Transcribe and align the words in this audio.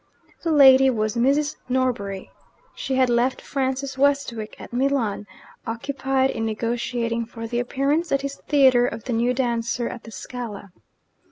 The 0.41 0.51
lady 0.51 0.89
was 0.89 1.15
Mrs. 1.15 1.57
Norbury. 1.69 2.31
She 2.73 2.95
had 2.95 3.07
left 3.07 3.39
Francis 3.39 3.99
Westwick 3.99 4.55
at 4.59 4.73
Milan, 4.73 5.27
occupied 5.67 6.31
in 6.31 6.43
negotiating 6.43 7.25
for 7.27 7.45
the 7.45 7.59
appearance 7.59 8.11
at 8.11 8.23
his 8.23 8.37
theatre 8.47 8.87
of 8.87 9.03
the 9.03 9.13
new 9.13 9.35
dancer 9.35 9.87
at 9.87 10.01
the 10.01 10.09
Scala. 10.09 10.71